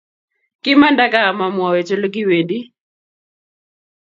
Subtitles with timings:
[0.63, 2.65] Kimanda gaa amamwoche olekiwendii